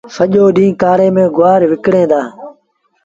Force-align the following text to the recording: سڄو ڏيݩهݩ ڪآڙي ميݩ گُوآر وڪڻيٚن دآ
سڄو 0.15 0.43
ڏيݩهݩ 0.55 0.79
ڪآڙي 0.81 1.07
ميݩ 1.15 1.33
گُوآر 1.37 1.61
وڪڻيٚن 1.71 2.07
دآ 2.11 2.21